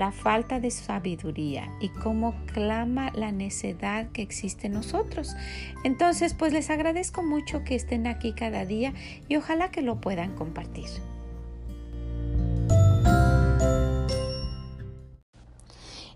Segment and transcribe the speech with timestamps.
[0.00, 5.36] la falta de sabiduría y cómo clama la necedad que existe en nosotros.
[5.84, 8.94] Entonces, pues les agradezco mucho que estén aquí cada día
[9.28, 10.88] y ojalá que lo puedan compartir.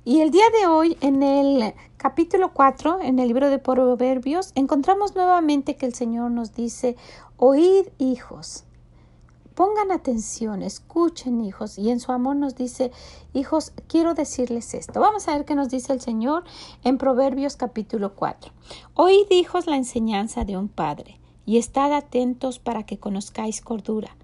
[0.03, 5.15] Y el día de hoy, en el capítulo 4, en el libro de Proverbios, encontramos
[5.15, 6.97] nuevamente que el Señor nos dice,
[7.37, 8.65] oíd hijos,
[9.55, 11.79] Pongan atención, escuchen hijos.
[11.79, 12.91] Y en su amor nos dice,
[13.35, 14.99] hijos, quiero decirles esto.
[14.99, 16.43] Vamos a ver qué nos dice el Señor
[16.83, 18.53] en Proverbios capítulo 4.
[18.95, 24.17] Oíd hijos la enseñanza de un padre y estad atentos para que conozcáis cordura,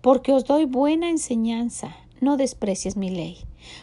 [0.00, 3.36] porque os doy buena enseñanza, no desprecies mi ley,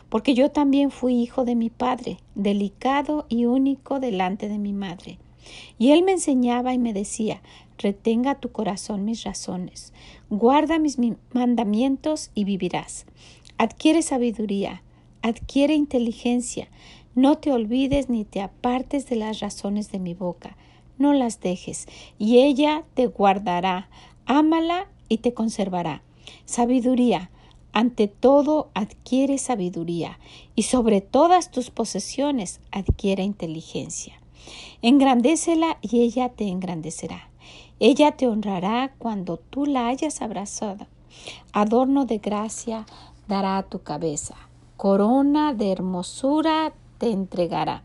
[0.10, 5.20] porque yo también fui hijo de mi padre, delicado y único delante de mi madre.
[5.78, 7.42] Y él me enseñaba y me decía,
[7.78, 9.94] retenga tu corazón mis razones,
[10.30, 10.98] guarda mis
[11.34, 13.06] mandamientos y vivirás.
[13.58, 14.84] Adquiere sabiduría,
[15.22, 16.70] adquiere inteligencia,
[17.16, 20.56] no te olvides ni te apartes de las razones de mi boca,
[20.98, 21.88] no las dejes,
[22.20, 23.90] y ella te guardará,
[24.26, 26.04] ámala y te conservará.
[26.46, 27.32] Sabiduría,
[27.74, 30.20] ante todo adquiere sabiduría,
[30.56, 34.20] y sobre todas tus posesiones adquiere inteligencia.
[34.82, 37.30] Engrandécela y ella te engrandecerá.
[37.80, 40.88] Ella te honrará cuando tú la hayas abrazado.
[41.54, 42.86] Adorno de gracia
[43.28, 44.36] dará a tu cabeza.
[44.78, 47.84] Corona de hermosura te entregará.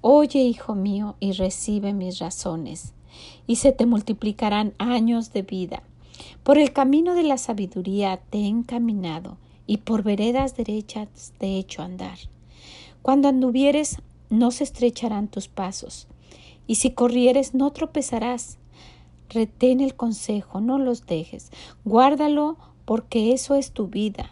[0.00, 2.92] Oye, hijo mío, y recibe mis razones,
[3.46, 5.82] y se te multiplicarán años de vida.
[6.42, 11.58] Por el camino de la sabiduría te he encaminado, y por veredas derechas te he
[11.58, 12.18] hecho andar.
[13.00, 13.98] Cuando anduvieres,
[14.28, 16.06] no se estrecharán tus pasos,
[16.66, 18.58] y si corrieres, no tropezarás.
[19.30, 21.50] Retén el consejo, no los dejes.
[21.84, 24.30] Guárdalo porque eso es tu vida.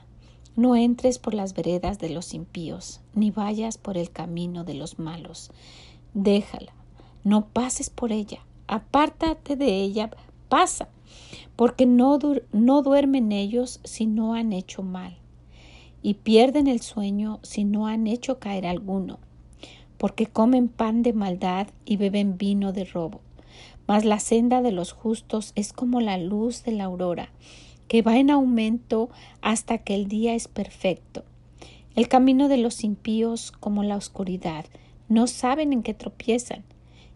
[0.54, 4.98] No entres por las veredas de los impíos, ni vayas por el camino de los
[4.98, 5.50] malos.
[6.12, 6.72] Déjala,
[7.24, 10.10] no pases por ella, apártate de ella,
[10.50, 10.88] pasa,
[11.56, 12.18] porque no,
[12.52, 15.16] no duermen ellos si no han hecho mal,
[16.02, 19.18] y pierden el sueño si no han hecho caer alguno,
[19.96, 23.22] porque comen pan de maldad y beben vino de robo
[23.86, 27.30] mas la senda de los justos es como la luz de la aurora,
[27.88, 29.10] que va en aumento
[29.40, 31.24] hasta que el día es perfecto.
[31.94, 34.64] El camino de los impíos como la oscuridad,
[35.08, 36.64] no saben en qué tropiezan.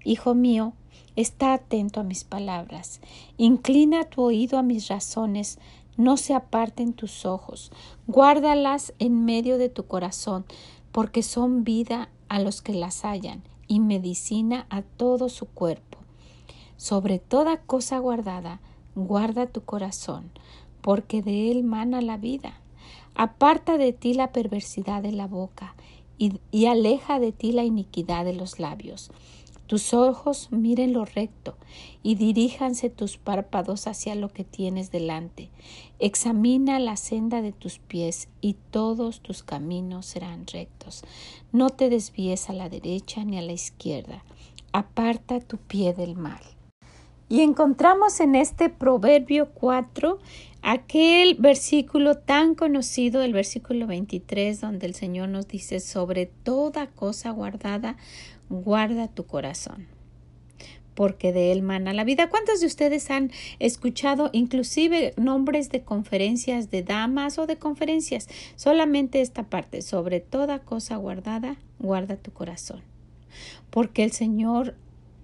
[0.05, 0.75] Hijo mío,
[1.17, 3.01] está atento a mis palabras,
[3.39, 5.59] inclina tu oído a mis razones,
[5.97, 7.73] no se aparten tus ojos,
[8.07, 10.45] guárdalas en medio de tu corazón,
[10.93, 15.86] porque son vida a los que las hallan y medicina a todo su cuerpo.
[16.77, 18.61] Sobre toda cosa guardada,
[18.95, 20.31] guarda tu corazón,
[20.81, 22.61] porque de él mana la vida.
[23.15, 25.75] Aparta de ti la perversidad de la boca,
[26.19, 29.11] y, y aleja de ti la iniquidad de los labios.
[29.67, 31.57] Tus ojos miren lo recto
[32.05, 35.51] y diríjanse tus párpados hacia lo que tienes delante.
[35.99, 41.03] Examina la senda de tus pies y todos tus caminos serán rectos.
[41.51, 44.23] No te desvíes a la derecha ni a la izquierda.
[44.73, 46.43] Aparta tu pie del mal.
[47.29, 50.19] Y encontramos en este Proverbio 4
[50.63, 57.31] aquel versículo tan conocido, el versículo 23, donde el Señor nos dice, sobre toda cosa
[57.31, 57.97] guardada,
[58.49, 59.89] guarda tu corazón
[60.97, 62.29] porque de él mana la vida.
[62.29, 63.31] ¿Cuántos de ustedes han
[63.61, 68.29] escuchado inclusive nombres de conferencias de damas o de conferencias?
[68.57, 72.81] Solamente esta parte, sobre toda cosa guardada, guarda tu corazón,
[73.71, 74.75] porque el Señor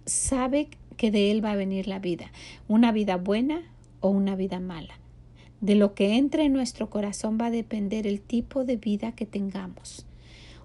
[0.05, 0.69] sabe
[1.03, 2.31] que de Él va a venir la vida,
[2.69, 3.61] una vida buena
[3.99, 5.01] o una vida mala.
[5.61, 9.27] De lo que entre en nuestro corazón va a depender el tipo de vida que
[9.27, 10.07] tengamos.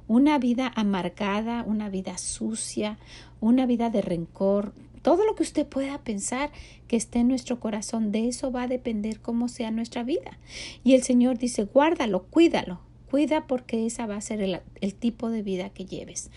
[0.07, 2.99] Una vida amargada, una vida sucia,
[3.39, 6.51] una vida de rencor, todo lo que usted pueda pensar
[6.87, 10.37] que esté en nuestro corazón, de eso va a depender cómo sea nuestra vida.
[10.83, 15.41] Y el Señor dice, guárdalo, cuídalo, Cuida porque esa va a ser el, tipo de
[15.41, 16.29] vida que lleves.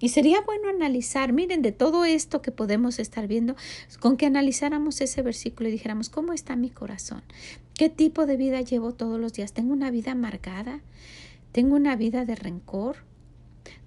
[0.00, 3.56] Y sería bueno analizar, miren, de todo esto que podemos estar viendo,
[4.00, 7.22] con que analizáramos ese versículo y dijéramos, ¿cómo está mi corazón?
[7.74, 9.52] ¿Qué tipo de vida llevo todos los días?
[9.52, 10.80] ¿Tengo una vida amargada?
[11.52, 13.08] ¿Tengo una vida de rencor?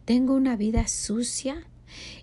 [0.05, 1.65] tengo una vida sucia.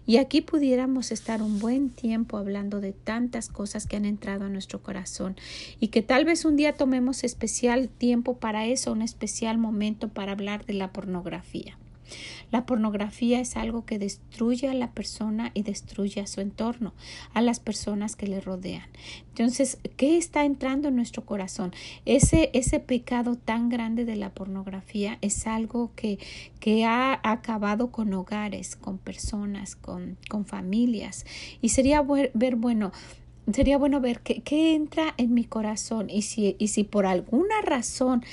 [0.06, 4.49] Y aquí pudiéramos estar un buen tiempo hablando de tantas cosas que han entrado a
[4.49, 5.37] nuestro corazón
[5.81, 10.32] y que tal vez un día tomemos especial tiempo para eso, un especial momento para
[10.32, 11.76] hablar de la pornografía.
[12.51, 16.95] La pornografía es algo que destruye a la persona y destruye a su entorno,
[17.35, 18.89] a las personas que le rodean.
[19.29, 21.73] Entonces, ¿qué está entrando en nuestro corazón?
[22.05, 26.19] Ese, ese pecado tan grande de la pornografía es algo que,
[26.61, 31.25] que ha acabado con hogares, con personas, con, con familias.
[31.61, 32.93] Y sería ver, bueno,
[33.53, 38.25] sería bueno ver qué, entra en mi corazón y si, y si por alguna razón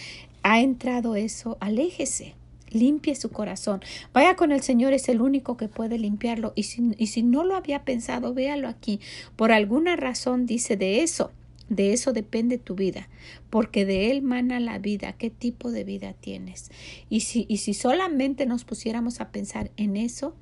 [0.43, 2.35] ha entrado eso, aléjese
[2.75, 3.81] limpie su corazón.
[4.13, 6.53] Vaya con el Señor, es el único que puede limpiarlo.
[6.55, 8.99] Y si, y si no lo había pensado, véalo aquí.
[9.35, 11.31] Por alguna razón dice de eso.
[11.67, 13.09] De eso depende tu vida,
[13.49, 16.69] porque de él mana la vida, qué tipo de vida tienes.
[17.09, 20.35] Y si, y si solamente nos pusiéramos a pensar en eso,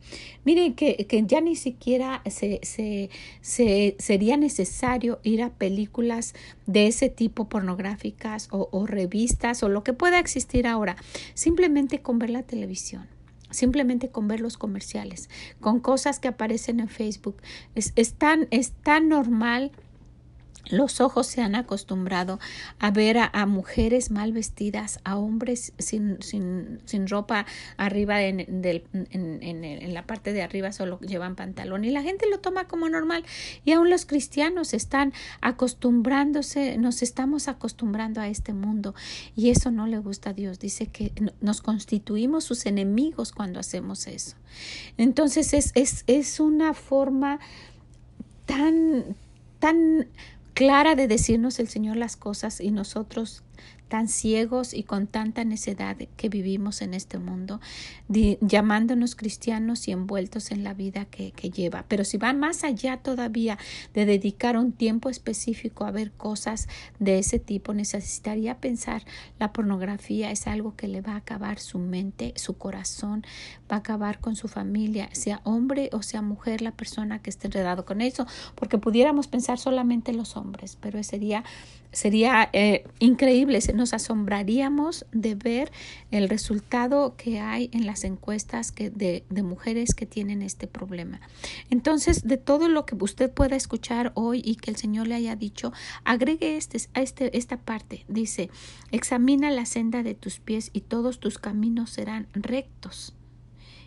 [0.44, 3.10] miren que, que ya ni siquiera se, se,
[3.40, 6.34] se, sería necesario ir a películas
[6.66, 10.98] de ese tipo pornográficas o, revistas o lo que pueda existir ahora,
[11.36, 13.08] simplemente con ver la televisión
[13.50, 15.30] simplemente con ver los comerciales,
[15.60, 17.38] con cosas que aparecen en Facebook.
[17.76, 19.72] Es, es, tan, es tan normal
[20.70, 22.40] los ojos se han acostumbrado
[22.80, 27.46] a ver a, mujeres mal vestidas, a hombres sin, sin, sin ropa
[27.78, 32.68] arriba en, en, la parte de arriba solo llevan pantalón y la gente lo toma
[32.68, 33.26] como normal
[33.66, 38.96] y aún los cristianos están acostumbrándose, nos estamos acostumbrando a este mundo
[39.36, 40.60] y eso no le gusta a Dios.
[40.60, 41.12] Dice que
[41.42, 44.38] nos constituimos sus enemigos cuando hacemos eso.
[44.98, 47.40] Entonces es, es, es una forma
[48.46, 49.16] tan,
[49.60, 50.08] tan
[50.54, 53.44] clara de decirnos el Señor las cosas y nosotros
[53.94, 57.62] tan ciegos y con tanta necedad que vivimos en este mundo,
[58.10, 61.86] llamándonos cristianos y envueltos en la vida que, que, lleva.
[61.88, 63.60] Pero si van más allá todavía
[63.94, 66.68] de dedicar un tiempo específico a ver cosas
[66.98, 69.04] de ese tipo, necesitaría pensar
[69.38, 73.24] la pornografía es algo que le va a acabar su mente, su corazón,
[73.72, 77.46] va a acabar con su familia, sea hombre o sea mujer la persona que esté
[77.46, 78.26] enredado con eso,
[78.56, 81.44] porque pudiéramos pensar solamente los hombres, pero sería
[81.94, 85.72] sería eh, increíble, nos asombraríamos de ver
[86.12, 91.22] el resultado que hay en las encuestas que de, de, mujeres que tienen este problema.
[91.70, 95.36] Entonces, de todo lo que usted pueda escuchar hoy y que el Señor le haya
[95.36, 95.72] dicho,
[96.04, 98.06] agregue este, a este, esta parte.
[98.08, 98.50] Dice,
[98.92, 103.14] examina la senda de tus pies y todos tus caminos serán rectos.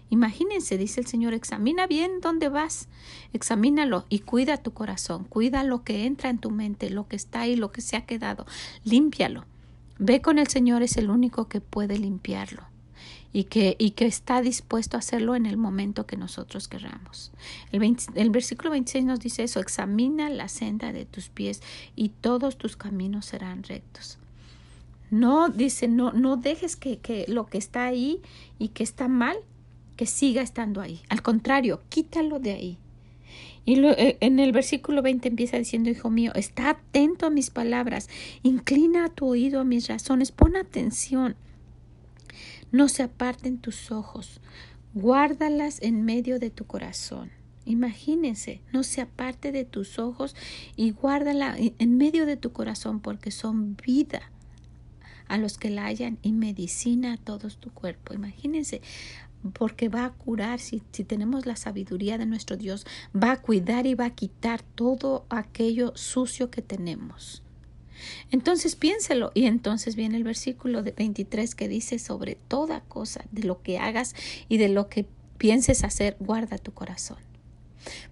[0.08, 2.88] Imagínense, dice el Señor, examina bien dónde vas,
[3.32, 7.40] examínalo y cuida tu corazón, cuida lo que entra en tu mente, lo que está
[7.40, 8.46] ahí, lo que se ha quedado,
[8.84, 9.44] límpialo.
[9.98, 12.62] Ve con el Señor, es el único que puede limpiarlo
[13.32, 17.32] y que, y que está dispuesto a hacerlo en el momento que nosotros querramos.
[17.72, 21.62] El, el versículo 26 nos dice eso, examina la senda de tus pies
[21.96, 24.18] y todos tus caminos serán rectos.
[25.10, 28.20] No, dice, no, no dejes que, que lo que está ahí
[28.58, 29.36] y que está mal
[29.96, 31.00] que siga estando ahí.
[31.08, 32.78] Al contrario, quítalo de ahí.
[33.64, 38.08] Y eh, en el versículo 20 empieza diciendo, Hijo mío, está atento a mis palabras,
[38.42, 41.34] inclina tu oído a mis razones, pon atención.
[42.70, 44.40] No se aparten tus ojos,
[44.94, 47.30] guárdalas en medio de tu corazón.
[47.64, 50.36] Imagínense, no se aparte de tus ojos
[50.76, 54.30] y guárdala en medio de tu corazón porque son vida
[55.26, 58.14] a los que la hayan y medicina a todo tu cuerpo.
[58.14, 58.80] Imagínense,
[59.52, 63.86] porque va a curar, si, si, tenemos la sabiduría de nuestro Dios, va a cuidar
[63.86, 67.42] y va a quitar todo aquello sucio que tenemos.
[68.30, 69.32] Entonces piénselo.
[69.34, 73.78] Y entonces viene el versículo de 23 que dice sobre toda cosa, de lo que
[73.78, 74.14] hagas
[74.48, 75.06] y de lo que
[75.38, 77.18] pienses hacer, guarda tu corazón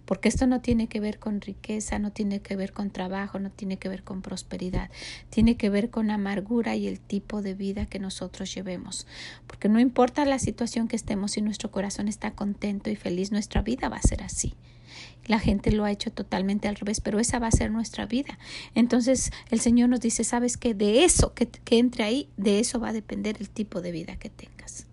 [0.04, 3.50] porque esto no tiene que ver con riqueza, no tiene que ver con trabajo, no
[3.50, 4.90] tiene que ver con prosperidad,
[5.30, 9.06] tiene que ver con amargura y el tipo de vida que nosotros llevemos,
[9.46, 13.62] porque no importa la situación que estemos, si nuestro corazón está contento y feliz, nuestra
[13.62, 14.54] vida va a ser así.
[15.26, 18.38] La gente lo ha hecho totalmente al revés, pero esa va a ser nuestra vida.
[18.74, 22.78] Entonces el Señor nos dice, sabes que de eso que, que entre ahí, de eso
[22.78, 24.86] va a depender el tipo de vida que tengas.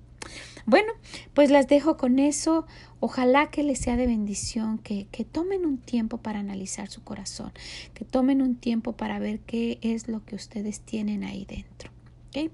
[0.66, 0.94] Bueno,
[1.34, 2.66] pues las dejo con eso.
[3.02, 7.52] Ojalá que les sea de bendición, que, que, tomen un tiempo para analizar su corazón,
[7.94, 11.92] que tomen un tiempo para ver qué es lo que ustedes tienen ahí dentro.
[12.30, 12.52] ¿okay?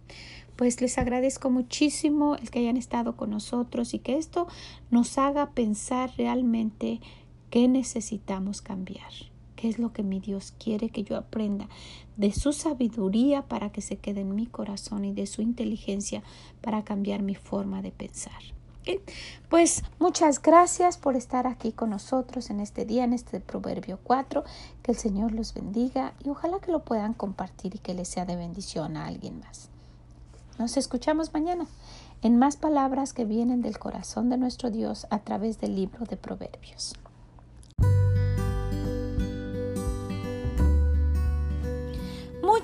[0.56, 4.48] Pues les agradezco muchísimo el que hayan estado con nosotros y que esto
[4.90, 7.02] nos haga pensar realmente
[7.50, 9.12] qué necesitamos cambiar
[9.58, 11.68] qué es lo que mi Dios quiere que yo aprenda,
[12.16, 16.24] de su sabiduría para que se quede en mi corazón y de su inteligencia
[16.62, 18.57] para cambiar mi forma de pensar.
[19.50, 24.44] Pues muchas gracias por estar aquí con nosotros en este día, en este Proverbio 4.
[24.84, 28.26] Que el Señor los bendiga y ojalá que lo puedan compartir y que les sea
[28.26, 29.70] de bendición a alguien más.
[30.60, 31.68] Nos escuchamos mañana
[32.22, 36.18] en más palabras que vienen del corazón de nuestro Dios a través del libro de
[36.18, 36.94] Proverbios.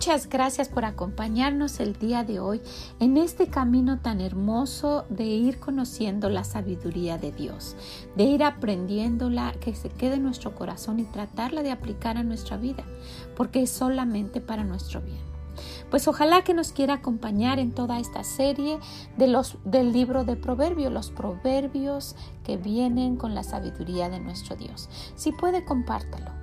[0.05, 2.59] Muchas gracias por acompañarnos el día de hoy
[2.99, 7.77] en este camino tan hermoso de ir conociendo la sabiduría de Dios,
[8.17, 12.57] de ir aprendiéndola, que se quede en nuestro corazón y tratarla de aplicar a nuestra
[12.57, 12.83] vida,
[13.37, 15.21] porque es solamente para nuestro bien.
[15.89, 18.79] Pues ojalá que nos quiera acompañar en toda esta serie
[19.15, 24.57] de los, del libro de Proverbios, los proverbios que vienen con la sabiduría de nuestro
[24.57, 24.89] Dios.
[25.15, 26.42] Si puede, compártalo